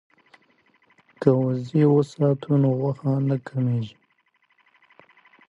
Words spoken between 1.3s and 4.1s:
وزې وساتو نو غوښه نه کمیږي.